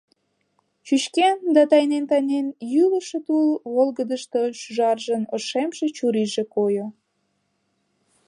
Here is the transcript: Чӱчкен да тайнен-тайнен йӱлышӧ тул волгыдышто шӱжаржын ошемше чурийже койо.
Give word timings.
Чӱчкен 0.85 1.37
да 1.55 1.61
тайнен-тайнен 1.69 2.47
йӱлышӧ 2.73 3.19
тул 3.25 3.49
волгыдышто 3.73 4.41
шӱжаржын 4.59 5.23
ошемше 5.35 5.85
чурийже 5.95 6.43
койо. 6.55 6.87